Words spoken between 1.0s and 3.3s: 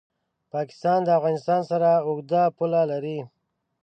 د افغانستان سره اوږده پوله لري.